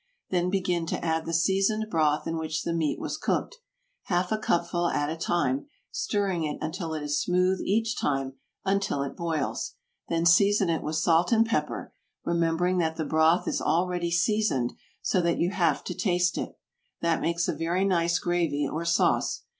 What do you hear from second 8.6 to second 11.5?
until it boils; then season it with salt and